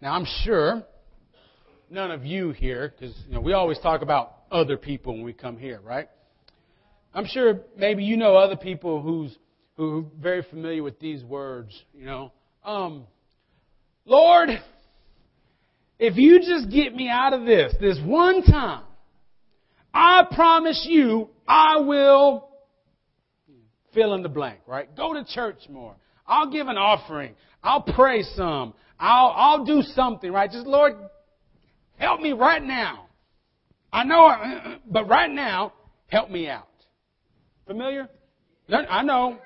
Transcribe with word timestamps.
Now, 0.00 0.14
I'm 0.14 0.26
sure 0.42 0.82
none 1.90 2.10
of 2.10 2.24
you 2.24 2.50
here, 2.50 2.92
because 2.92 3.16
you 3.26 3.34
know, 3.34 3.40
we 3.40 3.52
always 3.52 3.78
talk 3.78 4.02
about 4.02 4.34
other 4.50 4.76
people 4.76 5.14
when 5.14 5.24
we 5.24 5.32
come 5.32 5.56
here, 5.56 5.80
right? 5.80 6.08
I'm 7.14 7.26
sure 7.26 7.60
maybe 7.76 8.04
you 8.04 8.16
know 8.16 8.36
other 8.36 8.56
people 8.56 9.00
who's 9.00 9.36
who 9.76 9.98
are 9.98 10.04
very 10.20 10.42
familiar 10.42 10.82
with 10.82 11.00
these 11.00 11.22
words, 11.24 11.70
you 11.92 12.06
know. 12.06 12.32
Um, 12.64 13.04
Lord, 14.04 14.50
if 15.98 16.16
you 16.16 16.40
just 16.40 16.70
get 16.70 16.94
me 16.94 17.08
out 17.08 17.32
of 17.32 17.44
this, 17.44 17.74
this 17.80 17.98
one 18.04 18.42
time, 18.42 18.84
I 19.92 20.24
promise 20.30 20.86
you 20.88 21.30
I 21.46 21.78
will 21.80 22.48
fill 23.94 24.14
in 24.14 24.22
the 24.22 24.28
blank, 24.28 24.60
right? 24.66 24.94
Go 24.96 25.14
to 25.14 25.24
church 25.24 25.68
more. 25.68 25.94
I'll 26.26 26.50
give 26.50 26.68
an 26.68 26.76
offering. 26.76 27.34
I'll 27.62 27.82
pray 27.82 28.22
some. 28.22 28.74
I'll, 28.98 29.32
I'll 29.34 29.64
do 29.64 29.82
something, 29.82 30.32
right? 30.32 30.50
Just, 30.50 30.66
Lord, 30.66 30.94
help 31.98 32.20
me 32.20 32.32
right 32.32 32.62
now. 32.62 33.06
I 33.92 34.04
know, 34.04 34.78
but 34.86 35.08
right 35.08 35.30
now, 35.30 35.72
help 36.08 36.30
me 36.30 36.48
out. 36.48 36.68
Familiar? 37.66 38.08
I 38.68 39.02
know. 39.02 39.38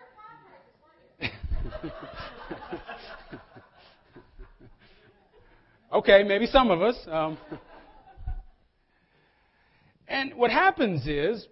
okay, 5.93 6.23
maybe 6.25 6.47
some 6.47 6.71
of 6.71 6.81
us. 6.83 6.97
Um, 7.11 7.39
and 10.09 10.35
what 10.35 10.51
happens 10.51 11.07
is, 11.07 11.47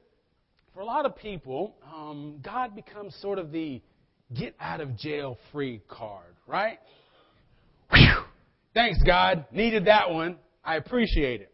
for 0.73 0.81
a 0.81 0.85
lot 0.85 1.07
of 1.07 1.17
people, 1.17 1.77
um, 1.95 2.41
God 2.45 2.75
becomes 2.75 3.15
sort 3.21 3.39
of 3.39 3.53
the 3.53 3.81
get 4.35 4.55
out 4.61 4.81
of 4.81 4.97
jail 4.97 5.39
free 5.53 5.83
card, 5.89 6.35
right? 6.47 6.79
Whew. 7.91 8.25
Thanks, 8.75 8.99
God. 9.05 9.47
Needed 9.53 9.87
that 9.87 10.11
one. 10.11 10.37
I 10.65 10.77
appreciate 10.77 11.41
it. 11.41 11.53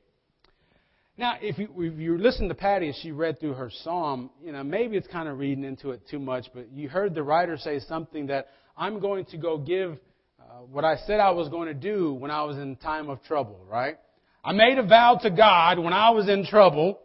Now, 1.19 1.35
if 1.41 1.59
you, 1.59 1.69
if 1.79 1.99
you 1.99 2.17
listen 2.17 2.49
to 2.49 2.55
Patty 2.55 2.89
as 2.89 2.97
she 3.03 3.13
read 3.13 3.39
through 3.39 3.55
her 3.55 3.71
psalm, 3.85 4.31
you 4.43 4.51
know, 4.51 4.65
maybe 4.65 4.97
it's 4.97 5.07
kind 5.07 5.29
of 5.29 5.39
reading 5.39 5.63
into 5.63 5.91
it 5.91 6.01
too 6.11 6.19
much, 6.19 6.47
but 6.55 6.73
you 6.73 6.89
heard 6.89 7.15
the 7.15 7.23
writer 7.23 7.59
say 7.59 7.81
something 7.81 8.27
that 8.29 8.49
I'm 8.77 8.99
going 8.99 9.27
to 9.27 9.37
go 9.37 9.59
give 9.59 9.99
uh, 10.41 10.63
what 10.71 10.85
I 10.85 10.97
said 11.07 11.21
I 11.21 11.31
was 11.31 11.49
going 11.49 11.69
to 11.69 11.75
do 11.75 12.15
when 12.15 12.31
I 12.31 12.43
was 12.43 12.57
in 12.57 12.77
time 12.77 13.11
of 13.11 13.23
trouble, 13.25 13.61
right? 13.69 13.99
I 14.43 14.53
made 14.53 14.79
a 14.79 14.83
vow 14.83 15.19
to 15.23 15.31
God 15.31 15.79
when 15.79 15.93
I 15.93 16.11
was 16.11 16.29
in 16.29 16.47
trouble. 16.47 16.99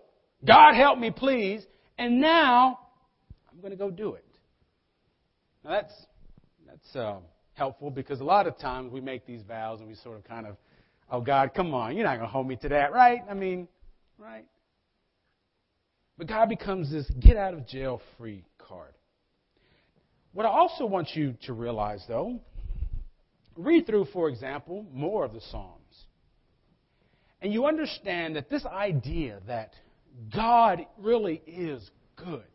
God 0.43 0.73
help 0.73 0.97
me, 0.97 1.11
please. 1.11 1.63
And 1.97 2.21
now 2.21 2.79
I'm 3.51 3.59
going 3.59 3.71
to 3.71 3.77
go 3.77 3.91
do 3.91 4.13
it. 4.13 4.25
Now 5.67 5.73
that's 5.81 5.93
that's 6.65 6.95
uh, 6.95 7.17
helpful 7.53 7.91
because 7.91 8.21
a 8.21 8.23
lot 8.23 8.47
of 8.47 8.57
times 8.57 8.91
we 8.91 9.01
make 9.01 9.25
these 9.25 9.41
vows 9.41 9.79
and 9.79 9.89
we 9.89 9.95
sort 9.95 10.17
of 10.17 10.23
kind 10.23 10.47
of, 10.47 10.55
oh 11.11 11.19
God, 11.19 11.51
come 11.53 11.73
on, 11.73 11.95
you're 11.95 12.05
not 12.05 12.15
going 12.15 12.27
to 12.27 12.31
hold 12.31 12.47
me 12.47 12.55
to 12.57 12.69
that, 12.69 12.93
right? 12.93 13.19
I 13.29 13.33
mean, 13.33 13.67
right? 14.17 14.45
But 16.17 16.27
God 16.27 16.47
becomes 16.47 16.89
this 16.89 17.05
get 17.19 17.35
out 17.35 17.53
of 17.53 17.67
jail 17.67 18.01
free 18.17 18.45
card. 18.57 18.93
What 20.31 20.45
I 20.45 20.49
also 20.49 20.85
want 20.85 21.09
you 21.15 21.35
to 21.43 21.53
realize, 21.53 22.01
though, 22.07 22.39
read 23.57 23.85
through, 23.85 24.05
for 24.13 24.29
example, 24.29 24.85
more 24.93 25.25
of 25.25 25.33
the 25.33 25.41
Psalms. 25.51 26.05
And 27.41 27.51
you 27.51 27.65
understand 27.65 28.37
that 28.37 28.49
this 28.49 28.65
idea 28.65 29.41
that 29.47 29.73
God 30.33 30.85
really 30.97 31.41
is 31.45 31.89
good, 32.15 32.45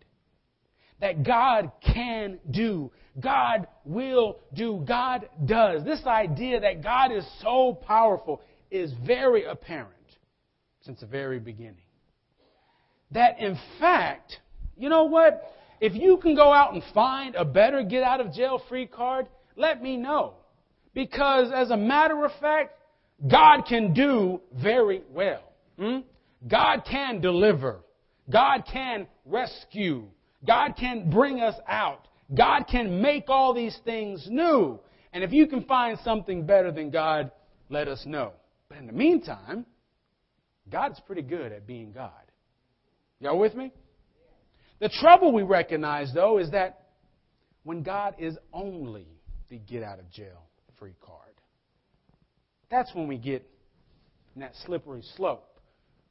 that 1.02 1.24
God 1.24 1.72
can 1.92 2.38
do, 2.52 2.92
God 3.18 3.66
will 3.84 4.38
do, 4.54 4.84
God 4.86 5.28
does, 5.44 5.84
this 5.84 6.06
idea 6.06 6.60
that 6.60 6.80
God 6.80 7.10
is 7.10 7.26
so 7.42 7.76
powerful 7.86 8.40
is 8.70 8.92
very 9.04 9.44
apparent 9.44 9.90
since 10.82 11.00
the 11.00 11.06
very 11.06 11.40
beginning. 11.40 11.82
That 13.10 13.40
in 13.40 13.58
fact, 13.80 14.38
you 14.76 14.88
know 14.88 15.04
what? 15.04 15.52
If 15.80 15.94
you 15.94 16.18
can 16.18 16.36
go 16.36 16.52
out 16.52 16.72
and 16.72 16.82
find 16.94 17.34
a 17.34 17.44
better 17.44 17.82
get 17.82 18.04
out 18.04 18.20
of 18.20 18.32
jail 18.32 18.62
free 18.68 18.86
card, 18.86 19.26
let 19.56 19.82
me 19.82 19.96
know. 19.96 20.34
Because 20.94 21.50
as 21.52 21.70
a 21.70 21.76
matter 21.76 22.24
of 22.24 22.30
fact, 22.40 22.76
God 23.26 23.62
can 23.68 23.92
do 23.92 24.40
very 24.54 25.02
well. 25.10 25.42
Hmm? 25.76 25.98
God 26.46 26.84
can 26.88 27.20
deliver. 27.20 27.80
God 28.30 28.62
can 28.72 29.08
rescue. 29.26 30.06
God 30.46 30.74
can 30.78 31.10
bring 31.10 31.40
us 31.40 31.54
out. 31.68 32.08
God 32.34 32.64
can 32.70 33.00
make 33.00 33.24
all 33.28 33.54
these 33.54 33.76
things 33.84 34.26
new. 34.28 34.80
And 35.12 35.22
if 35.22 35.32
you 35.32 35.46
can 35.46 35.64
find 35.64 35.98
something 36.04 36.46
better 36.46 36.72
than 36.72 36.90
God, 36.90 37.30
let 37.68 37.88
us 37.88 38.04
know. 38.06 38.32
But 38.68 38.78
in 38.78 38.86
the 38.86 38.92
meantime, 38.92 39.66
God's 40.70 40.98
pretty 41.00 41.22
good 41.22 41.52
at 41.52 41.66
being 41.66 41.92
God. 41.92 42.10
Y'all 43.20 43.38
with 43.38 43.54
me? 43.54 43.72
The 44.80 44.88
trouble 44.88 45.32
we 45.32 45.42
recognize, 45.42 46.12
though, 46.12 46.38
is 46.38 46.50
that 46.50 46.88
when 47.62 47.82
God 47.82 48.14
is 48.18 48.36
only 48.52 49.06
the 49.48 49.58
get 49.58 49.82
out 49.82 49.98
of 49.98 50.10
jail 50.10 50.42
free 50.78 50.94
card, 51.00 51.18
that's 52.70 52.92
when 52.94 53.06
we 53.06 53.18
get 53.18 53.46
in 54.34 54.40
that 54.40 54.54
slippery 54.66 55.04
slope. 55.16 55.46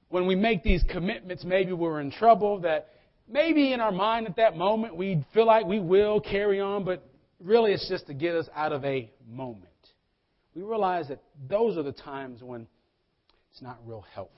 When 0.10 0.28
we 0.28 0.36
make 0.36 0.64
these 0.64 0.84
commitments, 0.90 1.44
maybe 1.44 1.74
we're 1.74 2.00
in 2.00 2.12
trouble, 2.12 2.60
that 2.62 2.90
maybe 3.32 3.74
in 3.74 3.80
our 3.80 3.92
mind 3.92 4.28
at 4.28 4.36
that 4.36 4.58
moment 4.58 4.96
we 4.96 5.26
feel 5.34 5.46
like 5.46 5.66
we 5.66 5.80
will 5.80 6.20
carry 6.20 6.60
on, 6.60 6.84
but 6.84 7.08
really 7.40 7.72
it's 7.72 7.88
just 7.90 8.08
to 8.08 8.14
get 8.14 8.36
us 8.36 8.48
out 8.56 8.74
of 8.74 8.84
a 8.86 9.10
moment. 9.30 9.66
We 10.56 10.64
realize 10.64 11.08
that 11.08 11.22
those 11.48 11.78
are 11.78 11.84
the 11.84 11.94
times 11.94 12.44
when 12.44 12.68
it's 13.52 13.62
not 13.62 13.80
real 13.86 14.06
helpful. 14.14 14.38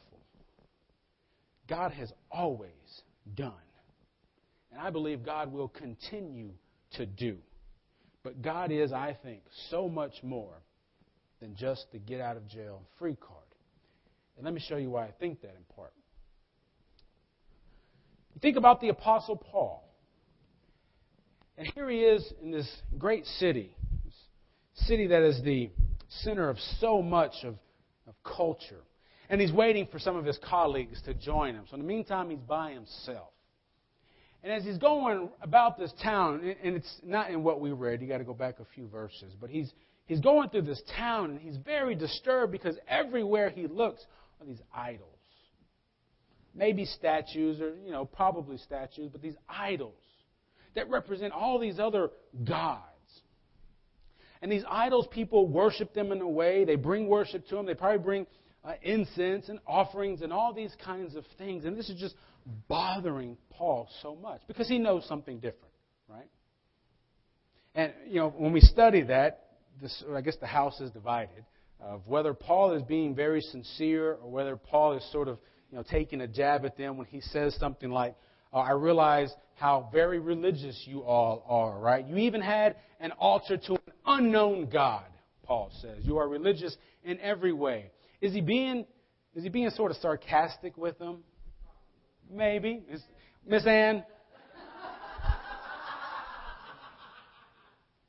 God 1.68 1.92
has 1.94 2.12
always 2.32 2.72
done. 3.36 3.54
And 4.72 4.82
I 4.82 4.90
believe 4.90 5.24
God 5.24 5.52
will 5.52 5.68
continue 5.68 6.52
to 6.94 7.06
do. 7.06 7.38
But 8.24 8.42
God 8.42 8.72
is, 8.72 8.92
I 8.92 9.18
think, 9.24 9.42
so 9.70 9.90
much 9.90 10.14
more 10.24 10.54
than 11.40 11.56
just 11.56 11.86
the 11.92 12.00
get 12.00 12.22
out 12.22 12.38
of 12.38 12.48
jail 12.48 12.82
free 12.98 13.16
card. 13.16 13.40
And 14.38 14.46
let 14.46 14.54
me 14.54 14.62
show 14.68 14.78
you 14.78 14.90
why 14.90 15.06
I 15.06 15.12
think 15.20 15.42
that 15.42 15.56
in 15.56 15.76
part. 15.76 15.94
Think 18.42 18.58
about 18.58 18.82
the 18.82 18.90
Apostle 18.90 19.36
Paul. 19.36 19.84
And 21.58 21.68
here 21.68 21.90
he 21.90 22.00
is 22.00 22.34
in 22.42 22.52
this 22.52 22.70
great 22.98 23.26
city, 23.26 23.76
this 24.04 24.88
city 24.88 25.08
that 25.08 25.22
is 25.22 25.42
the 25.44 25.70
center 26.10 26.50
of 26.50 26.58
so 26.80 27.02
much 27.02 27.34
of, 27.44 27.56
of 28.08 28.16
culture 28.24 28.82
and 29.30 29.42
he's 29.42 29.52
waiting 29.52 29.88
for 29.92 30.00
some 30.00 30.16
of 30.16 30.26
his 30.26 30.38
colleagues 30.38 31.02
to 31.04 31.14
join 31.16 31.56
him. 31.56 31.64
So 31.68 31.76
in 31.76 31.82
the 31.82 31.88
meantime, 31.88 32.30
he's 32.30 32.40
by 32.40 32.72
himself. 32.72 33.30
And 34.44 34.52
as 34.52 34.64
he's 34.64 34.78
going 34.78 35.30
about 35.42 35.78
this 35.80 35.94
town, 36.04 36.56
and 36.62 36.76
it's 36.76 37.00
not 37.04 37.32
in 37.32 37.44
what 37.44 37.62
we 37.62 37.72
read, 37.72 38.02
you 38.02 38.08
got 38.08 38.18
to 38.18 38.26
go 38.26 38.36
back 38.36 38.60
a 38.60 38.66
few 38.76 38.88
verses, 38.90 39.34
but 39.40 39.50
he's 39.50 39.74
he's 40.06 40.20
going 40.20 40.50
through 40.50 40.64
this 40.64 40.84
town 40.96 41.32
and 41.32 41.40
he's 41.40 41.56
very 41.58 41.96
disturbed 41.96 42.52
because 42.52 42.78
everywhere 42.88 43.50
he 43.50 43.68
looks 43.68 44.06
are 44.40 44.46
these 44.46 44.62
idols. 44.72 45.18
Maybe 46.56 46.86
statues 46.86 47.60
or 47.60 47.76
you 47.84 47.92
know, 47.92 48.06
probably 48.06 48.58
statues, 48.58 49.10
but 49.12 49.22
these 49.22 49.36
idols 49.50 49.96
that 50.76 50.90
represent 50.90 51.34
all 51.34 51.60
these 51.60 51.80
other 51.80 52.10
gods. 52.44 52.82
And 54.42 54.52
these 54.52 54.64
idols, 54.70 55.08
people 55.12 55.48
worship 55.48 55.94
them 55.94 56.12
in 56.12 56.22
a 56.22 56.28
way. 56.28 56.66
They 56.66 56.76
bring 56.76 57.08
worship 57.08 57.48
to 57.48 57.56
them. 57.56 57.66
They 57.66 57.76
probably 57.76 58.04
bring 58.04 58.28
uh, 58.64 58.74
incense 58.82 59.50
and 59.50 59.60
offerings 59.66 60.22
and 60.22 60.34
all 60.34 60.54
these 60.54 60.74
kinds 60.84 61.16
of 61.16 61.24
things. 61.38 61.66
And 61.66 61.78
this 61.78 61.90
is 61.90 62.00
just 62.00 62.16
bothering 62.68 63.38
Paul 63.50 63.90
so 64.02 64.16
much 64.16 64.42
because 64.48 64.68
he 64.68 64.80
knows 64.80 65.06
something 65.08 65.38
different, 65.38 65.74
right? 66.10 66.28
And, 67.76 67.94
you 68.08 68.20
know, 68.20 68.30
when 68.30 68.54
we 68.54 68.60
study 68.60 69.02
that, 69.04 69.46
this, 69.82 70.04
I 70.14 70.22
guess 70.22 70.36
the 70.38 70.48
house 70.48 70.80
is 70.80 70.92
divided 70.92 71.46
of 71.80 72.08
whether 72.08 72.34
Paul 72.34 72.74
is 72.74 72.84
being 72.84 73.16
very 73.16 73.42
sincere 73.42 74.14
or 74.14 74.30
whether 74.30 74.56
Paul 74.56 74.94
is 74.94 75.12
sort 75.12 75.28
of, 75.28 75.40
you 75.74 75.80
know, 75.80 75.86
taking 75.90 76.22
a 76.22 76.28
jab 76.28 76.66
at 76.66 76.78
them 76.78 76.98
when 76.98 77.08
he 77.08 77.20
says 77.20 77.56
something 77.60 77.90
like, 77.90 78.14
oh, 78.54 78.60
I 78.60 78.74
realize 78.74 79.34
how 79.56 79.90
very 79.92 80.20
religious 80.20 80.80
you 80.86 81.02
all 81.02 81.44
are, 81.50 81.80
right? 81.80 82.06
You 82.06 82.18
even 82.18 82.42
had 82.42 82.76
an 83.00 83.12
altar 83.14 83.58
to 83.58 83.72
an 83.72 83.94
unknown 84.06 84.70
God, 84.72 85.06
Paul 85.42 85.72
says. 85.82 85.98
You 86.04 86.20
are 86.20 86.30
religious 86.30 86.78
in 87.04 87.20
every 87.22 87.54
way. 87.54 87.90
Is 88.22 88.34
he 88.34 88.42
being 88.42 88.86
is 89.34 89.42
he 89.42 89.50
being 89.50 89.72
sort 89.72 89.90
of 89.90 89.98
sarcastic 89.98 90.78
with 90.78 91.00
them? 91.00 91.24
Maybe. 92.32 92.84
Miss 93.48 93.66
Ann. 93.66 94.04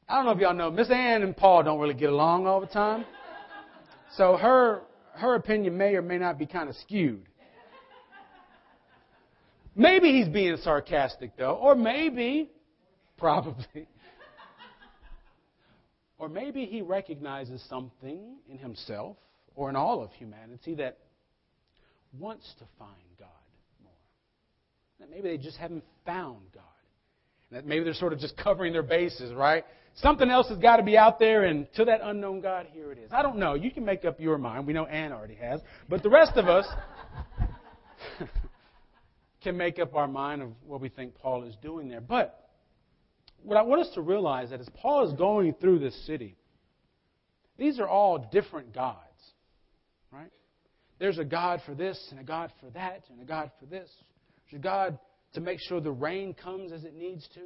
I 0.07 0.17
don't 0.17 0.27
know 0.27 0.33
if 0.33 0.39
y'all 0.39 0.53
know, 0.53 0.71
Miss 0.71 0.91
Ann 0.91 1.23
and 1.23 1.35
Paul 1.35 1.63
don't 1.63 1.81
really 1.81 1.95
get 1.95 2.11
along 2.11 2.47
all 2.47 2.61
the 2.61 2.67
time. 2.67 3.07
So 4.19 4.37
her 4.37 4.83
her 5.15 5.35
opinion 5.37 5.79
may 5.79 5.95
or 5.95 6.03
may 6.03 6.19
not 6.19 6.39
be 6.39 6.45
kind 6.45 6.69
of 6.69 6.77
skewed. 6.77 7.25
Maybe 9.77 10.13
he's 10.13 10.29
being 10.29 10.57
sarcastic 10.63 11.37
though, 11.37 11.55
or 11.55 11.75
maybe, 11.75 12.51
probably. 13.17 13.89
Or 16.17 16.29
maybe 16.29 16.65
he 16.65 16.81
recognizes 16.81 17.63
something 17.69 18.37
in 18.49 18.57
himself 18.57 19.17
or 19.57 19.69
in 19.69 19.77
all 19.77 20.03
of 20.03 20.11
humanity 20.13 20.75
that 20.77 20.99
wants 22.19 22.51
to 22.61 22.65
find 22.79 23.19
God 23.19 23.29
more. 23.83 23.93
That 25.01 25.11
maybe 25.11 25.29
they 25.29 25.37
just 25.37 25.57
haven't 25.57 25.85
found 26.07 26.41
God. 26.55 26.63
That 27.51 27.67
maybe 27.67 27.85
they're 27.85 27.95
sort 27.95 28.13
of 28.13 28.21
just 28.21 28.37
covering 28.37 28.73
their 28.73 28.83
bases, 28.83 29.33
right? 29.35 29.65
Something 29.97 30.31
else 30.31 30.49
has 30.49 30.59
got 30.59 30.79
to 30.79 30.83
be 30.83 30.97
out 30.97 31.21
there, 31.21 31.45
and 31.45 31.73
to 31.75 31.85
that 31.85 32.01
unknown 32.03 32.41
God, 32.41 32.67
here 32.73 32.91
it 32.91 32.99
is. 32.99 33.13
I 33.13 33.23
don't 33.23 33.37
know. 33.37 33.55
You 33.55 33.71
can 33.71 33.85
make 33.85 34.05
up 34.05 34.19
your 34.19 34.39
mind. 34.39 34.67
We 34.67 34.73
know 34.73 34.87
Ann 34.87 35.13
already 35.13 35.37
has. 35.37 35.61
But 35.89 36.03
the 36.03 36.11
rest 36.11 36.33
of 36.37 36.49
us 36.49 36.67
can 39.45 39.57
make 39.57 39.79
up 39.79 39.95
our 39.95 40.09
mind 40.09 40.43
of 40.43 40.49
what 40.67 40.81
we 40.81 40.89
think 40.89 41.15
Paul 41.15 41.45
is 41.45 41.55
doing 41.63 41.89
there. 41.89 42.01
But 42.01 42.51
what 43.43 43.57
I 43.57 43.63
want 43.63 43.83
us 43.83 43.95
to 43.95 44.01
realize 44.01 44.51
that 44.51 44.61
as 44.61 44.69
Paul 44.75 45.07
is 45.07 45.13
going 45.13 45.55
through 45.61 45.79
this 45.79 46.07
city, 46.07 46.37
these 47.57 47.79
are 47.79 47.87
all 47.87 48.29
different 48.33 48.75
gods, 48.75 48.99
right? 50.11 50.33
There's 50.99 51.19
a 51.19 51.25
God 51.25 51.61
for 51.67 51.75
this, 51.75 52.03
and 52.11 52.19
a 52.19 52.25
God 52.25 52.51
for 52.61 52.71
that, 52.71 53.05
and 53.11 53.21
a 53.21 53.25
God 53.25 53.51
for 53.61 53.67
this. 53.67 53.89
There's 54.51 54.61
a 54.61 54.63
God 54.63 54.99
to 55.35 55.41
make 55.41 55.59
sure 55.61 55.81
the 55.81 55.93
rain 55.93 56.35
comes 56.35 56.73
as 56.73 56.85
it 56.85 56.97
needs 56.97 57.29
to. 57.35 57.43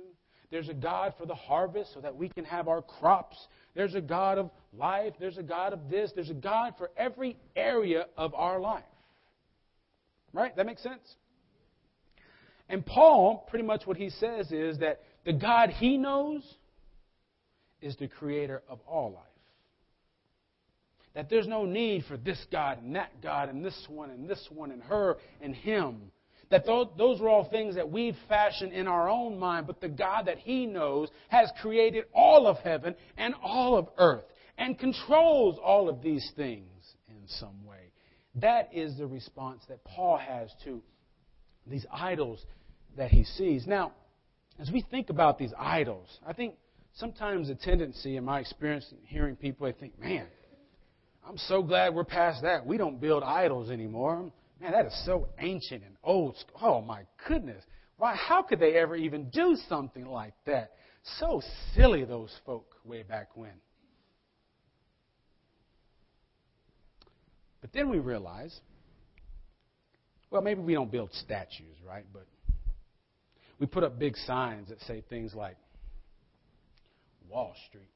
There's 0.50 0.69
a 0.69 0.75
God 0.75 1.15
for 1.19 1.27
the 1.27 1.35
harvest 1.35 1.93
so 1.93 2.00
that 2.00 2.17
we 2.17 2.31
can 2.31 2.45
have 2.45 2.69
our 2.69 2.81
crops. 2.81 3.37
There's 3.75 3.95
a 3.95 4.00
God 4.00 4.39
of 4.39 4.50
life. 4.73 5.12
There's 5.21 5.37
a 5.37 5.43
God 5.43 5.73
of 5.73 5.91
this. 5.91 6.11
There's 6.15 6.31
a 6.31 6.35
God 6.35 6.75
for 6.79 6.91
every 6.97 7.37
area 7.55 8.06
of 8.17 8.35
our 8.35 8.59
life. 8.59 8.85
Right? 10.33 10.55
That 10.56 10.65
makes 10.65 10.83
sense? 10.83 11.03
And 12.69 12.85
Paul, 12.85 13.47
pretty 13.49 13.65
much 13.65 13.87
what 13.87 13.97
he 13.97 14.11
says 14.11 14.53
is 14.53 14.79
that 14.79 15.00
the 15.25 15.32
God 15.32 15.70
he 15.70 15.97
knows 15.97 16.43
is 17.81 17.97
the 17.97 18.09
creator 18.09 18.62
of 18.69 18.81
all 18.87 19.12
life. 19.12 19.25
That 21.15 21.31
there's 21.31 21.49
no 21.49 21.65
need 21.65 22.05
for 22.06 22.17
this 22.17 22.44
God 22.53 22.82
and 22.82 22.94
that 22.94 23.23
God 23.23 23.49
and 23.49 23.65
this 23.65 23.87
one 23.88 24.11
and 24.11 24.29
this 24.29 24.47
one 24.50 24.70
and 24.70 24.82
her 24.82 25.17
and 25.41 25.55
him. 25.55 26.11
That 26.50 26.65
those 26.65 27.20
are 27.20 27.29
all 27.29 27.49
things 27.50 27.75
that 27.75 27.91
we've 27.91 28.17
fashioned 28.29 28.73
in 28.73 28.87
our 28.87 29.09
own 29.09 29.38
mind, 29.38 29.67
but 29.67 29.81
the 29.81 29.88
God 29.88 30.26
that 30.26 30.38
He 30.38 30.64
knows 30.64 31.11
has 31.29 31.50
created 31.61 32.05
all 32.14 32.47
of 32.47 32.56
heaven 32.59 32.94
and 33.19 33.35
all 33.43 33.76
of 33.76 33.88
earth 33.99 34.25
and 34.56 34.79
controls 34.79 35.59
all 35.62 35.91
of 35.91 36.00
these 36.00 36.31
things 36.37 36.94
in 37.09 37.21
some 37.26 37.67
way. 37.67 37.93
That 38.37 38.71
is 38.73 38.97
the 38.97 39.06
response 39.06 39.62
that 39.69 39.85
Paul 39.85 40.17
has 40.17 40.50
to 40.64 40.81
these 41.67 41.85
idols 41.93 42.44
that 42.99 43.11
he 43.11 43.25
sees. 43.25 43.67
Now, 43.67 43.93
as 44.61 44.71
we 44.71 44.85
think 44.91 45.09
about 45.09 45.39
these 45.39 45.53
idols, 45.56 46.19
I 46.27 46.33
think 46.33 46.55
sometimes 46.95 47.49
a 47.49 47.55
tendency, 47.55 48.17
in 48.17 48.25
my 48.25 48.41
experience, 48.41 48.93
hearing 49.05 49.37
people, 49.37 49.67
I 49.67 49.73
think, 49.73 49.99
man, 49.99 50.27
I'm 51.27 51.39
so 51.39 51.62
glad 51.62 51.95
we're 51.95 52.05
past 52.05 52.43
that. 52.43 52.67
We 52.67 52.77
don't 52.77 53.00
build 53.00 53.23
idols 53.23 53.71
anymore. 53.71 54.31
Man, 54.61 54.73
that 54.73 54.87
is 54.87 55.05
so 55.05 55.29
ancient 55.39 55.85
and 55.85 55.97
old. 56.03 56.37
Oh 56.61 56.83
my 56.83 57.03
goodness. 57.27 57.62
Why, 57.97 58.15
how 58.15 58.43
could 58.43 58.61
they 58.61 58.75
ever 58.75 58.97
even 58.97 59.31
do 59.31 59.56
something 59.69 60.06
like 60.06 60.35
that? 60.47 60.73
So 61.19 61.43
silly, 61.75 62.05
those 62.05 62.35
folk 62.45 62.75
way 62.85 63.03
back 63.03 63.37
when. 63.37 63.53
But 67.61 67.73
then 67.73 67.89
we 67.89 67.99
realize, 67.99 68.59
well, 70.31 70.43
maybe 70.43 70.61
we 70.61 70.75
don't 70.75 70.91
build 70.91 71.12
statues, 71.12 71.77
right? 71.87 72.05
But 72.12 72.27
we 73.58 73.66
put 73.66 73.84
up 73.84 73.99
big 73.99 74.16
signs 74.16 74.69
that 74.69 74.81
say 74.82 75.02
things 75.08 75.34
like 75.34 75.56
Wall 77.28 77.55
Street. 77.69 77.90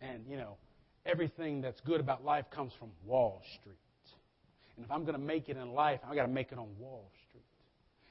And, 0.00 0.24
you 0.28 0.36
know, 0.36 0.56
everything 1.04 1.60
that's 1.62 1.80
good 1.80 2.00
about 2.00 2.24
life 2.24 2.44
comes 2.50 2.72
from 2.78 2.90
Wall 3.04 3.42
Street. 3.60 3.76
And 4.76 4.84
if 4.84 4.90
I'm 4.90 5.02
going 5.02 5.14
to 5.14 5.24
make 5.24 5.48
it 5.48 5.56
in 5.56 5.72
life, 5.72 6.00
I've 6.06 6.14
got 6.14 6.26
to 6.26 6.32
make 6.32 6.52
it 6.52 6.58
on 6.58 6.68
Wall 6.78 7.10
Street. 7.28 7.42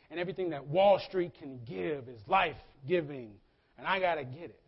And 0.10 0.20
everything 0.20 0.50
that 0.50 0.66
Wall 0.68 1.00
Street 1.08 1.34
can 1.40 1.60
give 1.66 2.08
is 2.08 2.20
life 2.28 2.56
giving, 2.88 3.32
and 3.78 3.86
I 3.86 4.00
got 4.00 4.16
to 4.16 4.24
get 4.24 4.46
it. 4.46 4.60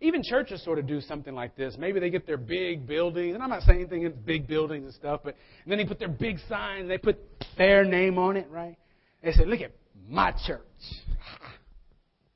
Even 0.00 0.22
churches 0.22 0.62
sort 0.64 0.78
of 0.78 0.86
do 0.86 1.00
something 1.00 1.34
like 1.34 1.56
this. 1.56 1.74
Maybe 1.76 1.98
they 1.98 2.10
get 2.10 2.24
their 2.26 2.36
big 2.36 2.86
buildings, 2.86 3.34
and 3.34 3.42
I'm 3.42 3.50
not 3.50 3.62
saying 3.62 3.80
anything 3.80 4.04
against 4.04 4.24
big 4.24 4.46
buildings 4.46 4.84
and 4.84 4.94
stuff, 4.94 5.20
but 5.24 5.34
and 5.64 5.72
then 5.72 5.78
they 5.78 5.84
put 5.84 5.98
their 5.98 6.08
big 6.08 6.38
signs, 6.48 6.88
they 6.88 6.98
put 6.98 7.18
their 7.56 7.84
name 7.84 8.16
on 8.16 8.36
it, 8.36 8.48
right? 8.48 8.76
They 9.22 9.32
say, 9.32 9.44
"Look 9.44 9.60
at 9.60 9.72
my 10.08 10.30
church." 10.46 10.60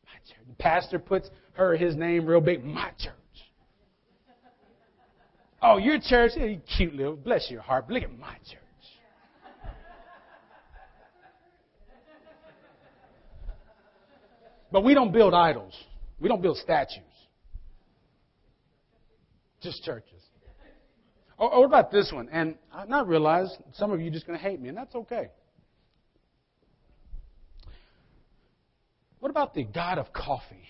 my 0.05 0.19
church. 0.27 0.47
The 0.49 0.55
pastor 0.59 0.99
puts 0.99 1.31
her 1.53 1.77
his 1.77 1.95
name 1.95 2.27
real 2.27 2.41
big. 2.41 2.65
My 2.65 2.91
church. 2.99 3.15
Oh, 5.63 5.77
your 5.77 6.01
church? 6.01 6.33
Yeah, 6.37 6.57
cute 6.77 6.95
little. 6.95 7.15
Bless 7.15 7.49
your 7.49 7.63
heart. 7.63 7.89
Look 7.89 8.03
at 8.03 8.19
my 8.19 8.35
church. 8.35 8.59
But 14.73 14.83
we 14.83 14.95
don't 14.95 15.13
build 15.13 15.35
idols. 15.35 15.75
We 16.19 16.29
don't 16.29 16.43
build 16.43 16.57
statues. 16.57 17.05
Just 19.63 19.85
churches. 19.85 20.23
Or, 21.39 21.53
or 21.53 21.61
what 21.61 21.67
about 21.67 21.91
this 21.91 22.11
one? 22.13 22.29
And 22.31 22.57
I 22.73 22.85
not 22.85 23.09
realize 23.09 23.49
some 23.75 23.93
of 23.93 24.01
you 24.01 24.09
are 24.09 24.13
just 24.13 24.27
going 24.27 24.39
to 24.39 24.43
hate 24.43 24.61
me, 24.61 24.69
and 24.69 24.77
that's 24.77 24.95
okay. 24.95 25.31
What 29.21 29.31
about 29.31 29.55
the 29.55 29.63
God 29.63 29.99
of 29.99 30.13
coffee? 30.13 30.67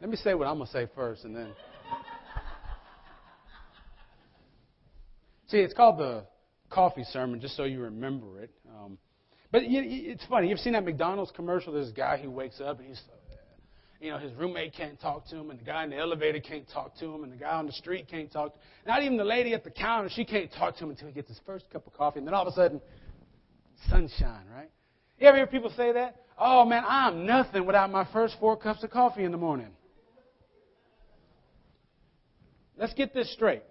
Let 0.00 0.10
me 0.10 0.16
say 0.16 0.34
what 0.34 0.48
I'm 0.48 0.56
going 0.56 0.66
to 0.66 0.72
say 0.72 0.88
first, 0.96 1.24
and 1.24 1.34
then. 1.34 1.52
See, 5.46 5.58
it's 5.58 5.72
called 5.74 5.98
the 5.98 6.24
coffee 6.70 7.04
sermon, 7.04 7.40
just 7.40 7.56
so 7.56 7.62
you 7.62 7.82
remember 7.82 8.42
it. 8.42 8.50
Um, 8.68 8.98
but 9.52 9.62
it's 9.64 10.24
funny. 10.26 10.48
You've 10.48 10.58
seen 10.58 10.72
that 10.72 10.84
McDonald's 10.84 11.30
commercial? 11.30 11.74
There's 11.74 11.90
a 11.90 11.92
guy 11.92 12.16
who 12.16 12.30
wakes 12.30 12.60
up 12.60 12.78
and 12.78 12.88
he's, 12.88 13.00
you 14.00 14.10
know, 14.10 14.18
his 14.18 14.32
roommate 14.32 14.74
can't 14.74 14.98
talk 15.00 15.28
to 15.28 15.36
him, 15.36 15.50
and 15.50 15.60
the 15.60 15.64
guy 15.64 15.84
in 15.84 15.90
the 15.90 15.98
elevator 15.98 16.40
can't 16.40 16.68
talk 16.72 16.96
to 16.98 17.14
him, 17.14 17.22
and 17.22 17.32
the 17.32 17.36
guy 17.36 17.52
on 17.54 17.66
the 17.66 17.72
street 17.72 18.08
can't 18.10 18.32
talk. 18.32 18.52
To 18.52 18.58
him. 18.58 18.64
Not 18.86 19.02
even 19.02 19.16
the 19.16 19.24
lady 19.24 19.54
at 19.54 19.62
the 19.62 19.70
counter, 19.70 20.08
she 20.10 20.24
can't 20.24 20.50
talk 20.52 20.76
to 20.78 20.84
him 20.84 20.90
until 20.90 21.06
he 21.06 21.14
gets 21.14 21.28
his 21.28 21.40
first 21.46 21.70
cup 21.70 21.86
of 21.86 21.92
coffee, 21.92 22.18
and 22.18 22.26
then 22.26 22.34
all 22.34 22.46
of 22.46 22.52
a 22.52 22.56
sudden, 22.56 22.80
sunshine, 23.88 24.46
right? 24.52 24.70
You 25.20 25.28
ever 25.28 25.36
hear 25.36 25.46
people 25.46 25.70
say 25.76 25.92
that? 25.92 26.16
Oh 26.38 26.64
man, 26.64 26.82
I'm 26.84 27.26
nothing 27.26 27.66
without 27.66 27.92
my 27.92 28.08
first 28.12 28.36
four 28.40 28.56
cups 28.56 28.82
of 28.82 28.90
coffee 28.90 29.22
in 29.22 29.30
the 29.30 29.38
morning. 29.38 29.68
Let's 32.76 32.94
get 32.94 33.14
this 33.14 33.32
straight. 33.32 33.62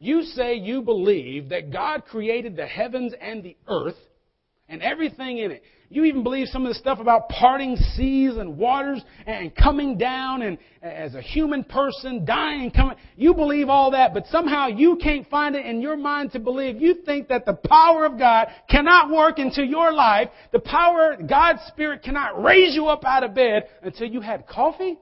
You 0.00 0.22
say 0.22 0.54
you 0.54 0.82
believe 0.82 1.50
that 1.50 1.70
God 1.70 2.06
created 2.06 2.56
the 2.56 2.66
heavens 2.66 3.12
and 3.20 3.44
the 3.44 3.56
earth 3.68 3.94
and 4.68 4.82
everything 4.82 5.38
in 5.38 5.50
it. 5.50 5.62
You 5.90 6.04
even 6.04 6.22
believe 6.22 6.48
some 6.48 6.64
of 6.64 6.70
the 6.70 6.78
stuff 6.78 7.00
about 7.00 7.28
parting 7.28 7.76
seas 7.94 8.38
and 8.38 8.56
waters 8.56 9.02
and 9.26 9.54
coming 9.54 9.98
down 9.98 10.40
and 10.40 10.56
as 10.80 11.14
a 11.14 11.20
human 11.20 11.64
person 11.64 12.24
dying 12.24 12.70
coming. 12.70 12.96
You 13.14 13.34
believe 13.34 13.68
all 13.68 13.90
that, 13.90 14.14
but 14.14 14.26
somehow 14.28 14.68
you 14.68 14.96
can't 14.96 15.28
find 15.28 15.54
it 15.54 15.66
in 15.66 15.82
your 15.82 15.98
mind 15.98 16.32
to 16.32 16.38
believe. 16.38 16.80
You 16.80 16.94
think 17.04 17.28
that 17.28 17.44
the 17.44 17.58
power 17.68 18.06
of 18.06 18.18
God 18.18 18.48
cannot 18.70 19.10
work 19.10 19.38
into 19.38 19.62
your 19.62 19.92
life. 19.92 20.30
The 20.52 20.60
power, 20.60 21.18
God's 21.28 21.60
Spirit 21.68 22.02
cannot 22.02 22.42
raise 22.42 22.74
you 22.74 22.86
up 22.86 23.04
out 23.04 23.22
of 23.22 23.34
bed 23.34 23.64
until 23.82 24.06
you 24.06 24.22
had 24.22 24.46
coffee 24.46 24.96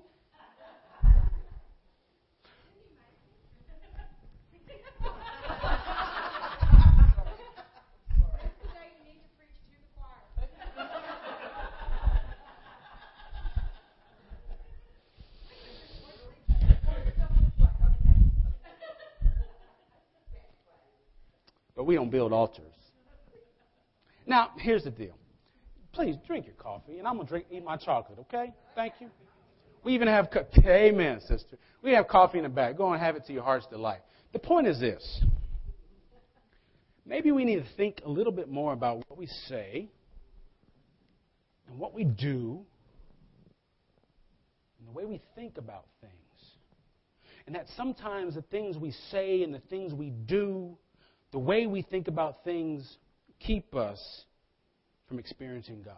but 21.80 21.80
we 21.91 21.97
don't 21.97 22.09
build 22.09 22.33
altars. 22.33 22.73
Now, 24.25 24.53
here's 24.57 24.85
the 24.85 24.93
deal. 24.93 25.19
Please 25.91 26.15
drink 26.25 26.47
your 26.47 26.55
coffee, 26.55 26.99
and 26.99 27.09
I'm 27.09 27.17
gonna 27.17 27.29
drink 27.29 27.47
eat 27.51 27.65
my 27.65 27.77
chocolate. 27.77 28.21
Okay? 28.21 28.55
Thank 28.77 28.95
you. 29.01 29.11
We 29.83 29.93
even 29.95 30.07
have 30.07 30.29
amen, 30.65 31.21
sister. 31.23 31.59
We 31.83 31.91
have 31.95 32.07
coffee 32.07 32.39
in 32.39 32.45
the 32.45 32.49
back. 32.49 32.77
Go 32.77 32.93
and 32.93 33.03
have 33.03 33.17
it 33.17 33.27
to 33.27 33.33
your 33.33 33.43
heart's 33.43 33.67
delight. 33.67 34.03
The 34.33 34.39
point 34.39 34.69
is 34.69 34.79
this. 34.79 35.25
Maybe 37.05 37.33
we 37.33 37.45
need 37.45 37.57
to 37.57 37.67
think 37.77 38.03
a 38.05 38.09
little 38.09 38.33
bit 38.33 38.49
more 38.49 38.73
about 38.73 38.99
what 39.09 39.19
we 39.19 39.27
say 39.49 39.91
and 41.69 41.77
what 41.77 41.93
we 41.93 42.05
do 42.05 42.61
and 44.79 44.87
the 44.87 44.93
way 44.93 45.07
we 45.07 45.21
think 45.35 45.59
about 45.59 45.87
things. 46.01 46.15
And 47.49 47.57
that 47.57 47.67
sometimes 47.77 48.37
the 48.37 48.43
things 48.43 48.77
we 48.77 48.93
say 49.11 49.43
and 49.43 49.53
the 49.53 49.63
things 49.71 49.93
we 49.93 50.11
do, 50.11 50.79
the 51.33 51.39
way 51.39 51.67
we 51.67 51.83
think 51.83 52.09
about 52.09 52.45
things, 52.45 52.99
keep 53.39 53.75
us 53.75 54.25
from 55.09 55.19
experiencing 55.19 55.83
God. 55.83 55.97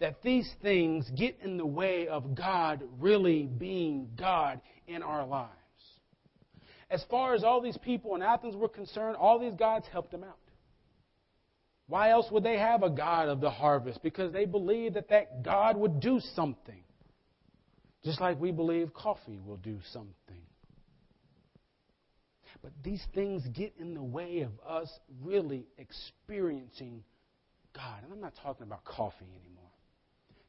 That 0.00 0.22
these 0.22 0.50
things 0.62 1.08
get 1.16 1.38
in 1.42 1.56
the 1.56 1.66
way 1.66 2.08
of 2.08 2.34
God 2.34 2.82
really 2.98 3.44
being 3.44 4.08
God 4.18 4.60
in 4.86 5.02
our 5.02 5.26
lives. 5.26 5.50
As 6.90 7.04
far 7.10 7.34
as 7.34 7.44
all 7.44 7.60
these 7.60 7.78
people 7.78 8.14
in 8.14 8.22
Athens 8.22 8.56
were 8.56 8.68
concerned, 8.68 9.16
all 9.16 9.38
these 9.38 9.54
gods 9.54 9.86
helped 9.92 10.10
them 10.10 10.24
out. 10.24 10.38
Why 11.86 12.10
else 12.10 12.30
would 12.30 12.44
they 12.44 12.58
have 12.58 12.82
a 12.82 12.90
God 12.90 13.28
of 13.28 13.40
the 13.40 13.50
harvest? 13.50 14.02
Because 14.02 14.32
they 14.32 14.46
believed 14.46 14.94
that 14.96 15.08
that 15.10 15.42
God 15.42 15.76
would 15.76 16.00
do 16.00 16.20
something. 16.34 16.82
Just 18.04 18.20
like 18.20 18.40
we 18.40 18.52
believe 18.52 18.92
coffee 18.94 19.38
will 19.44 19.56
do 19.56 19.78
something. 19.92 20.14
But 22.64 22.72
these 22.82 23.04
things 23.14 23.42
get 23.52 23.74
in 23.78 23.92
the 23.92 24.02
way 24.02 24.40
of 24.40 24.52
us 24.66 24.88
really 25.22 25.66
experiencing 25.76 27.04
God. 27.76 28.02
And 28.02 28.10
I'm 28.10 28.22
not 28.22 28.32
talking 28.42 28.66
about 28.66 28.86
coffee 28.86 29.26
anymore. 29.38 29.70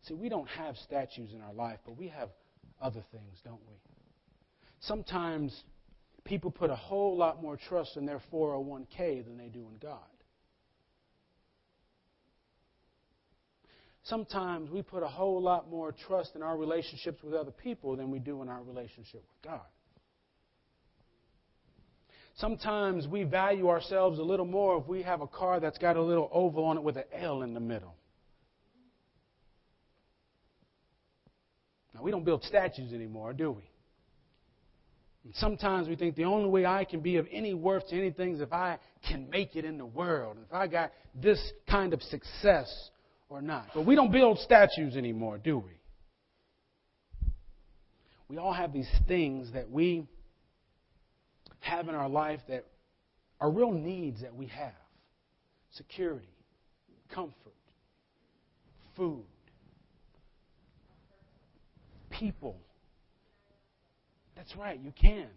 See, 0.04 0.14
we 0.14 0.30
don't 0.30 0.48
have 0.48 0.78
statues 0.78 1.34
in 1.34 1.42
our 1.42 1.52
life, 1.52 1.80
but 1.84 1.98
we 1.98 2.08
have 2.08 2.30
other 2.82 3.04
things, 3.12 3.42
don't 3.44 3.60
we? 3.68 3.76
Sometimes 4.80 5.66
people 6.24 6.52
put 6.52 6.70
a 6.70 6.76
whole 6.76 7.18
lot 7.18 7.42
more 7.42 7.58
trust 7.58 7.98
in 7.98 8.06
their 8.06 8.22
401k 8.32 9.26
than 9.26 9.38
they 9.38 9.50
do 9.50 9.68
in 9.68 9.78
God. 9.82 10.00
Sometimes 14.04 14.70
we 14.70 14.84
put 14.84 15.04
a 15.04 15.08
whole 15.08 15.42
lot 15.42 15.70
more 15.70 15.92
trust 16.08 16.36
in 16.36 16.44
our 16.44 16.56
relationships 16.56 17.22
with 17.22 17.34
other 17.34 17.52
people 17.52 17.98
than 17.98 18.10
we 18.10 18.20
do 18.20 18.42
in 18.42 18.48
our 18.48 18.64
relationship 18.64 19.26
with 19.28 19.52
God. 19.52 19.66
Sometimes 22.38 23.08
we 23.08 23.24
value 23.24 23.70
ourselves 23.70 24.20
a 24.20 24.24
little 24.24 24.46
more 24.46 24.80
if 24.80 24.88
we 24.88 25.04
have 25.04 25.22
a 25.22 25.28
car 25.28 25.60
that's 25.62 25.78
got 25.78 25.96
a 25.96 26.02
little 26.02 26.30
oval 26.34 26.66
on 26.66 26.78
it 26.78 26.84
with 26.84 26.98
an 26.98 27.06
L 27.14 27.44
in 27.44 27.54
the 27.54 27.62
middle. 27.62 27.96
Now, 31.94 32.04
we 32.04 32.12
don't 32.12 32.26
build 32.26 32.44
statues 32.44 32.92
anymore, 32.92 33.32
do 33.32 33.52
we? 33.52 33.64
And 35.24 35.34
sometimes 35.36 35.88
we 35.88 35.96
think 35.96 36.16
the 36.16 36.26
only 36.26 36.50
way 36.50 36.66
I 36.66 36.84
can 36.84 37.00
be 37.00 37.16
of 37.16 37.26
any 37.32 37.54
worth 37.54 37.88
to 37.88 37.98
anything 37.98 38.36
is 38.36 38.42
if 38.42 38.52
I 38.52 38.80
can 39.08 39.30
make 39.30 39.56
it 39.56 39.64
in 39.64 39.78
the 39.78 39.86
world, 39.86 40.36
if 40.46 40.54
I 40.54 40.68
got 40.68 40.92
this 41.16 41.40
kind 41.70 41.94
of 41.94 42.02
success 42.04 42.70
or 43.30 43.42
not. 43.42 43.68
But 43.74 43.86
we 43.86 43.96
don't 43.96 44.12
build 44.12 44.40
statues 44.40 44.98
anymore, 44.98 45.38
do 45.38 45.58
we? 45.58 45.72
We 48.28 48.38
all 48.38 48.54
have 48.54 48.74
these 48.74 48.90
things 49.08 49.54
that 49.54 49.72
we 49.72 50.06
have 51.66 51.90
in 51.90 51.96
our 51.96 52.10
life 52.10 52.40
that 52.48 52.66
are 53.42 53.50
real 53.50 53.72
needs 53.72 54.22
that 54.22 54.36
we 54.36 54.48
have 54.48 54.74
security, 55.72 56.28
comfort, 57.14 57.34
food, 58.96 59.26
people. 62.12 62.58
That's 64.36 64.56
right, 64.56 64.80
you 64.80 64.94
can. 65.00 65.28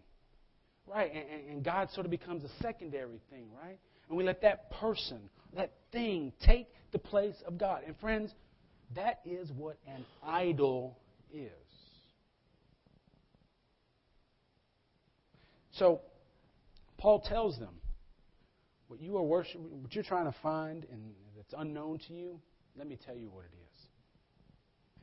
Right, 0.86 1.12
and, 1.12 1.50
and, 1.50 1.64
God 1.64 1.90
sort 1.92 2.06
of 2.06 2.10
becomes 2.10 2.44
a 2.44 2.62
secondary 2.62 3.20
thing, 3.30 3.46
right? 3.62 3.78
And 4.08 4.16
we 4.16 4.24
let 4.24 4.40
that 4.40 4.70
person, 4.70 5.20
that 5.54 5.72
thing, 5.92 6.32
take 6.46 6.68
the 6.92 6.98
place 6.98 7.34
of 7.46 7.58
God. 7.58 7.82
And 7.86 7.94
friends, 7.98 8.32
that 8.96 9.20
is 9.26 9.50
what 9.52 9.76
an 9.86 10.06
idol 10.24 10.96
is. 11.30 11.50
So, 15.72 16.00
Paul 16.98 17.20
tells 17.20 17.58
them, 17.58 17.74
what 18.88 19.00
you 19.00 19.16
are 19.16 19.22
worshiping, 19.22 19.82
what 19.82 19.94
you're 19.94 20.04
trying 20.04 20.26
to 20.26 20.36
find 20.42 20.86
and 20.90 21.12
that's 21.36 21.54
unknown 21.56 22.00
to 22.08 22.12
you, 22.12 22.40
let 22.76 22.88
me 22.88 22.98
tell 23.06 23.16
you 23.16 23.28
what 23.28 23.44
it 23.44 23.54
is. 23.54 23.80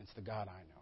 It's 0.02 0.14
the 0.14 0.22
God 0.22 0.48
I 0.48 0.62
know. 0.74 0.82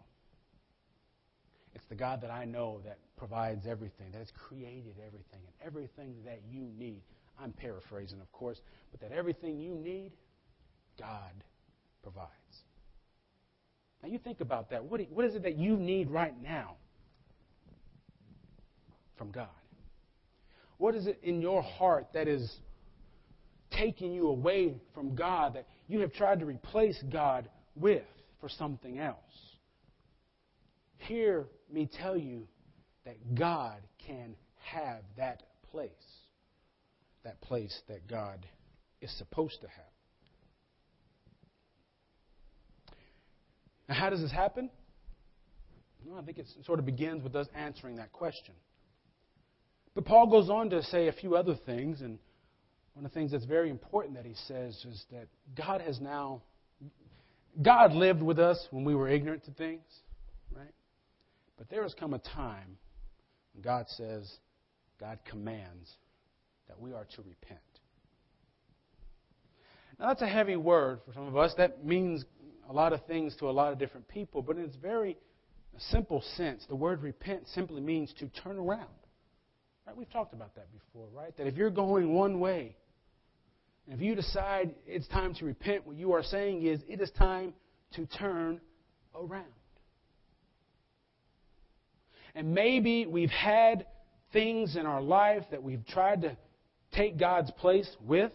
It's 1.74 1.84
the 1.88 1.94
God 1.94 2.20
that 2.22 2.30
I 2.30 2.44
know 2.44 2.80
that 2.84 2.98
provides 3.16 3.66
everything, 3.66 4.12
that 4.12 4.18
has 4.18 4.32
created 4.48 4.94
everything, 5.06 5.40
and 5.46 5.54
everything 5.64 6.14
that 6.24 6.40
you 6.48 6.68
need. 6.76 7.02
I'm 7.40 7.52
paraphrasing, 7.52 8.20
of 8.20 8.30
course, 8.32 8.60
but 8.90 9.00
that 9.00 9.12
everything 9.12 9.58
you 9.58 9.74
need, 9.74 10.12
God 10.98 11.32
provides. 12.02 12.28
Now 14.02 14.08
you 14.08 14.18
think 14.18 14.40
about 14.40 14.70
that. 14.70 14.84
What, 14.84 15.00
what 15.10 15.24
is 15.24 15.34
it 15.34 15.42
that 15.42 15.56
you 15.56 15.76
need 15.76 16.10
right 16.10 16.34
now 16.42 16.76
from 19.16 19.30
God? 19.30 19.48
What 20.84 20.94
is 20.94 21.06
it 21.06 21.18
in 21.22 21.40
your 21.40 21.62
heart 21.62 22.08
that 22.12 22.28
is 22.28 22.58
taking 23.70 24.12
you 24.12 24.28
away 24.28 24.82
from 24.92 25.14
God 25.14 25.54
that 25.54 25.66
you 25.88 26.00
have 26.00 26.12
tried 26.12 26.40
to 26.40 26.44
replace 26.44 27.02
God 27.10 27.48
with 27.74 28.04
for 28.38 28.50
something 28.50 28.98
else? 28.98 29.16
Hear 30.98 31.46
me 31.72 31.88
tell 32.02 32.18
you 32.18 32.46
that 33.06 33.16
God 33.34 33.80
can 34.06 34.36
have 34.58 35.00
that 35.16 35.44
place, 35.70 35.88
that 37.24 37.40
place 37.40 37.74
that 37.88 38.06
God 38.06 38.44
is 39.00 39.10
supposed 39.16 39.62
to 39.62 39.68
have. 39.68 39.86
Now, 43.88 43.94
how 43.94 44.10
does 44.10 44.20
this 44.20 44.32
happen? 44.32 44.68
Well, 46.04 46.20
I 46.20 46.22
think 46.26 46.36
it 46.36 46.46
sort 46.66 46.78
of 46.78 46.84
begins 46.84 47.24
with 47.24 47.34
us 47.36 47.46
answering 47.54 47.96
that 47.96 48.12
question. 48.12 48.52
But 49.94 50.04
Paul 50.04 50.26
goes 50.26 50.50
on 50.50 50.70
to 50.70 50.82
say 50.82 51.08
a 51.08 51.12
few 51.12 51.36
other 51.36 51.54
things, 51.66 52.00
and 52.00 52.18
one 52.94 53.04
of 53.04 53.12
the 53.12 53.14
things 53.14 53.32
that's 53.32 53.44
very 53.44 53.70
important 53.70 54.14
that 54.16 54.26
he 54.26 54.34
says 54.46 54.74
is 54.88 55.04
that 55.12 55.28
God 55.56 55.80
has 55.80 56.00
now, 56.00 56.42
God 57.62 57.92
lived 57.92 58.22
with 58.22 58.38
us 58.38 58.66
when 58.70 58.84
we 58.84 58.94
were 58.94 59.08
ignorant 59.08 59.44
to 59.44 59.52
things, 59.52 59.82
right? 60.54 60.72
But 61.56 61.68
there 61.70 61.82
has 61.82 61.94
come 61.94 62.14
a 62.14 62.18
time 62.18 62.76
when 63.52 63.62
God 63.62 63.86
says, 63.88 64.30
God 64.98 65.18
commands 65.28 65.90
that 66.68 66.80
we 66.80 66.92
are 66.92 67.06
to 67.16 67.22
repent. 67.22 67.60
Now, 69.98 70.08
that's 70.08 70.22
a 70.22 70.28
heavy 70.28 70.56
word 70.56 71.00
for 71.06 71.12
some 71.12 71.26
of 71.28 71.36
us. 71.36 71.52
That 71.56 71.84
means 71.84 72.24
a 72.68 72.72
lot 72.72 72.92
of 72.92 73.04
things 73.06 73.36
to 73.36 73.48
a 73.48 73.52
lot 73.52 73.72
of 73.72 73.78
different 73.78 74.08
people, 74.08 74.42
but 74.42 74.56
in 74.56 74.64
its 74.64 74.76
very 74.76 75.16
simple 75.78 76.22
sense, 76.36 76.64
the 76.68 76.74
word 76.74 77.02
repent 77.02 77.46
simply 77.48 77.80
means 77.80 78.12
to 78.18 78.26
turn 78.42 78.56
around. 78.56 78.88
Right? 79.86 79.96
We've 79.96 80.10
talked 80.10 80.32
about 80.32 80.54
that 80.54 80.66
before, 80.72 81.06
right? 81.14 81.36
That 81.36 81.46
if 81.46 81.56
you're 81.56 81.70
going 81.70 82.14
one 82.14 82.40
way, 82.40 82.76
and 83.86 83.94
if 83.94 84.00
you 84.00 84.14
decide 84.14 84.74
it's 84.86 85.06
time 85.08 85.34
to 85.34 85.44
repent, 85.44 85.86
what 85.86 85.96
you 85.96 86.12
are 86.12 86.22
saying 86.22 86.62
is 86.62 86.80
it 86.88 87.00
is 87.00 87.10
time 87.18 87.52
to 87.96 88.06
turn 88.06 88.60
around. 89.14 89.44
And 92.34 92.54
maybe 92.54 93.06
we've 93.06 93.30
had 93.30 93.86
things 94.32 94.76
in 94.76 94.86
our 94.86 95.02
life 95.02 95.44
that 95.50 95.62
we've 95.62 95.86
tried 95.86 96.22
to 96.22 96.36
take 96.92 97.18
God's 97.18 97.50
place 97.52 97.88
with. 98.04 98.32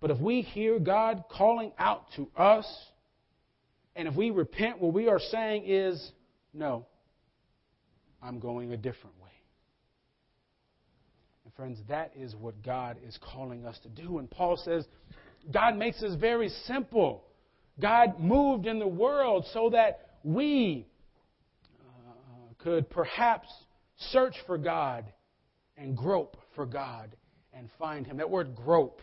But 0.00 0.10
if 0.10 0.18
we 0.18 0.42
hear 0.42 0.78
God 0.78 1.24
calling 1.30 1.72
out 1.78 2.04
to 2.16 2.28
us, 2.36 2.66
and 3.94 4.08
if 4.08 4.14
we 4.14 4.30
repent, 4.30 4.80
what 4.80 4.92
we 4.92 5.08
are 5.08 5.18
saying 5.18 5.64
is, 5.66 6.12
no, 6.54 6.86
I'm 8.22 8.38
going 8.38 8.72
a 8.72 8.76
different 8.76 9.20
way. 9.22 9.27
Friends, 11.58 11.80
that 11.88 12.12
is 12.14 12.36
what 12.36 12.62
God 12.62 12.98
is 13.04 13.18
calling 13.20 13.66
us 13.66 13.76
to 13.82 13.88
do. 13.88 14.18
And 14.20 14.30
Paul 14.30 14.56
says, 14.64 14.86
God 15.52 15.76
makes 15.76 16.00
this 16.00 16.14
very 16.14 16.50
simple. 16.66 17.24
God 17.80 18.20
moved 18.20 18.66
in 18.66 18.78
the 18.78 18.86
world 18.86 19.44
so 19.52 19.70
that 19.70 20.18
we 20.22 20.86
uh, 21.80 22.12
could 22.58 22.88
perhaps 22.88 23.48
search 24.12 24.36
for 24.46 24.56
God 24.56 25.04
and 25.76 25.96
grope 25.96 26.36
for 26.54 26.64
God 26.64 27.16
and 27.52 27.68
find 27.76 28.06
Him. 28.06 28.18
That 28.18 28.30
word 28.30 28.54
grope 28.54 29.00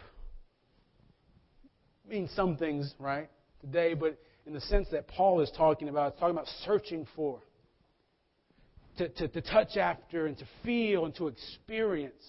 means 2.09 2.31
some 2.38 2.55
things, 2.55 2.93
right, 3.00 3.29
today, 3.59 3.95
but 3.95 4.17
in 4.45 4.53
the 4.53 4.62
sense 4.62 4.88
that 4.93 5.09
Paul 5.09 5.41
is 5.41 5.51
talking 5.57 5.89
about, 5.89 6.13
it's 6.13 6.21
talking 6.21 6.38
about 6.38 6.47
searching 6.63 7.05
for, 7.17 7.41
to, 8.97 9.09
to, 9.09 9.27
to 9.27 9.41
touch 9.41 9.75
after, 9.75 10.25
and 10.25 10.38
to 10.38 10.45
feel, 10.63 11.03
and 11.03 11.13
to 11.15 11.27
experience. 11.27 12.24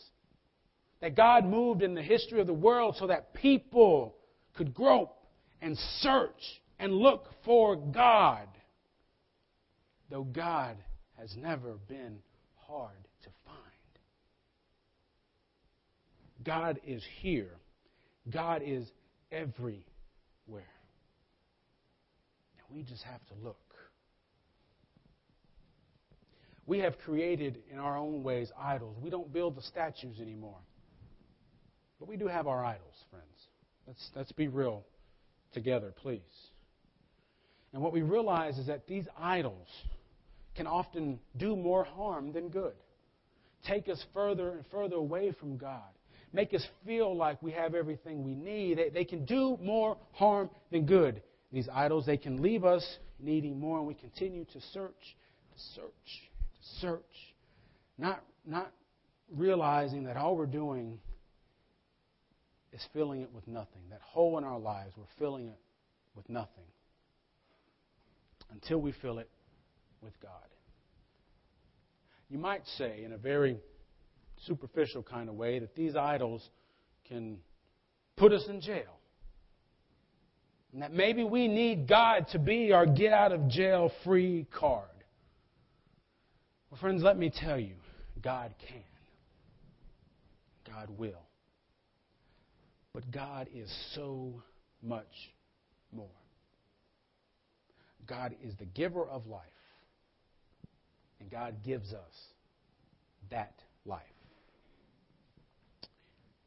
That 1.00 1.14
God 1.14 1.44
moved 1.44 1.82
in 1.82 1.94
the 1.94 2.02
history 2.02 2.40
of 2.40 2.46
the 2.46 2.54
world 2.54 2.96
so 2.98 3.08
that 3.08 3.34
people 3.34 4.16
could 4.54 4.72
grope 4.72 5.16
and 5.60 5.76
search 6.00 6.62
and 6.78 6.92
look 6.92 7.28
for 7.44 7.76
God. 7.76 8.48
Though 10.10 10.24
God 10.24 10.76
has 11.18 11.34
never 11.36 11.74
been 11.88 12.18
hard 12.66 13.08
to 13.22 13.28
find. 13.44 13.56
God 16.44 16.80
is 16.86 17.02
here. 17.20 17.56
God 18.30 18.62
is 18.64 18.86
everywhere. 19.30 19.82
And 20.48 20.64
we 22.70 22.82
just 22.82 23.02
have 23.02 23.24
to 23.26 23.34
look. 23.42 23.56
we 26.66 26.80
have 26.80 26.98
created 26.98 27.62
in 27.70 27.78
our 27.78 27.96
own 27.96 28.22
ways 28.22 28.50
idols. 28.60 28.96
We 29.00 29.10
don't 29.10 29.32
build 29.32 29.56
the 29.56 29.62
statues 29.62 30.18
anymore. 30.20 30.58
But 31.98 32.08
we 32.08 32.16
do 32.16 32.26
have 32.26 32.46
our 32.46 32.64
idols, 32.64 32.94
friends. 33.10 33.24
Let's, 33.86 34.10
let's 34.14 34.32
be 34.32 34.48
real 34.48 34.84
together, 35.54 35.92
please. 36.02 36.20
And 37.72 37.82
what 37.82 37.92
we 37.92 38.02
realize 38.02 38.58
is 38.58 38.66
that 38.66 38.86
these 38.86 39.06
idols 39.18 39.68
can 40.54 40.66
often 40.66 41.18
do 41.36 41.56
more 41.56 41.84
harm 41.84 42.32
than 42.32 42.48
good, 42.48 42.74
take 43.66 43.88
us 43.88 44.02
further 44.14 44.50
and 44.50 44.64
further 44.70 44.96
away 44.96 45.32
from 45.38 45.56
God, 45.56 45.82
make 46.32 46.54
us 46.54 46.66
feel 46.84 47.14
like 47.14 47.42
we 47.42 47.52
have 47.52 47.74
everything 47.74 48.24
we 48.24 48.34
need. 48.34 48.78
They, 48.78 48.88
they 48.88 49.04
can 49.04 49.24
do 49.24 49.58
more 49.62 49.96
harm 50.12 50.50
than 50.70 50.86
good. 50.86 51.22
These 51.52 51.68
idols, 51.72 52.06
they 52.06 52.16
can 52.16 52.42
leave 52.42 52.64
us 52.64 52.84
needing 53.18 53.58
more, 53.58 53.78
and 53.78 53.86
we 53.86 53.94
continue 53.94 54.44
to 54.44 54.60
search, 54.72 55.16
to 55.54 55.62
search, 55.74 55.82
to 56.04 56.80
search, 56.80 57.34
not, 57.98 58.22
not 58.46 58.72
realizing 59.34 60.04
that 60.04 60.16
all 60.16 60.36
we're 60.36 60.46
doing 60.46 60.98
is 62.76 62.86
filling 62.92 63.22
it 63.22 63.30
with 63.32 63.48
nothing. 63.48 63.80
That 63.90 64.02
hole 64.02 64.36
in 64.36 64.44
our 64.44 64.58
lives, 64.58 64.92
we're 64.96 65.04
filling 65.18 65.48
it 65.48 65.58
with 66.14 66.28
nothing 66.28 66.64
until 68.52 68.78
we 68.78 68.92
fill 69.00 69.18
it 69.18 69.30
with 70.02 70.12
God. 70.20 70.30
You 72.28 72.38
might 72.38 72.66
say, 72.76 73.02
in 73.02 73.12
a 73.12 73.16
very 73.16 73.56
superficial 74.46 75.02
kind 75.02 75.30
of 75.30 75.36
way, 75.36 75.58
that 75.58 75.74
these 75.74 75.96
idols 75.96 76.46
can 77.08 77.38
put 78.16 78.32
us 78.32 78.44
in 78.48 78.60
jail. 78.60 78.98
And 80.72 80.82
that 80.82 80.92
maybe 80.92 81.24
we 81.24 81.48
need 81.48 81.88
God 81.88 82.26
to 82.32 82.38
be 82.38 82.72
our 82.72 82.84
get 82.84 83.12
out 83.12 83.32
of 83.32 83.48
jail 83.48 83.90
free 84.04 84.46
card. 84.52 84.84
Well, 86.70 86.78
friends, 86.78 87.02
let 87.02 87.16
me 87.16 87.32
tell 87.34 87.58
you, 87.58 87.76
God 88.20 88.54
can. 88.68 88.82
God 90.70 90.90
will. 90.98 91.25
But 92.96 93.10
God 93.10 93.48
is 93.54 93.70
so 93.94 94.42
much 94.82 95.04
more. 95.92 96.08
God 98.06 98.34
is 98.42 98.54
the 98.58 98.64
giver 98.64 99.06
of 99.06 99.26
life. 99.26 99.42
And 101.20 101.30
God 101.30 101.56
gives 101.62 101.92
us 101.92 102.14
that 103.30 103.52
life. 103.84 104.00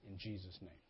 In 0.09 0.17
Jesus' 0.17 0.57
name. 0.59 0.88